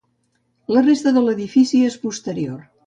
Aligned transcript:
La 0.77 0.83
resta 0.87 1.13
de 1.19 1.25
l’edifici 1.27 1.87
és 1.93 2.03
posterior. 2.09 2.67